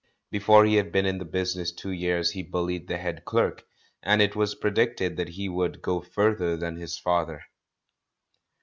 [0.31, 3.67] Before he had been in the business two years he bullied the head clerk,
[4.01, 7.43] and it was pre dicted that he would "go further than his father.'